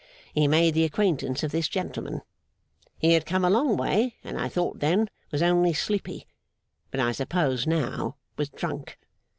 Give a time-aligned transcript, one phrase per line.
[0.33, 2.23] he made the acquaintance of this gentleman.
[2.97, 6.25] He had come a long way, and, I thought then, was only sleepy;
[6.89, 8.97] but, I suppose now, was drunk.